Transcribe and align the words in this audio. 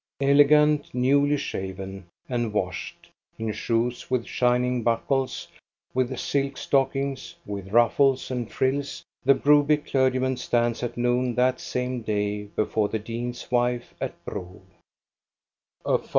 Elegant, 0.19 0.91
newly 0.95 1.37
shaven, 1.37 2.07
and 2.27 2.53
washed, 2.53 3.11
in 3.37 3.51
shoes 3.53 4.09
with 4.09 4.25
shining 4.25 4.81
buckles, 4.81 5.47
with 5.93 6.17
silk 6.17 6.57
stockings, 6.57 7.35
with 7.45 7.67
ruffles 7.67 8.31
and 8.31 8.51
frills, 8.51 9.03
the 9.23 9.35
Broby 9.35 9.77
clergyman 9.77 10.37
stands 10.37 10.81
at 10.81 10.97
noon 10.97 11.35
that 11.35 11.59
same 11.59 12.01
day 12.01 12.45
before 12.45 12.89
the 12.89 12.97
dean's 12.97 13.51
wife 13.51 13.93
at 14.01 14.15
Bro. 14.25 14.63